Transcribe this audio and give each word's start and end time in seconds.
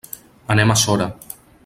Anem 0.55 0.73
a 0.73 0.77
Sora. 0.85 1.11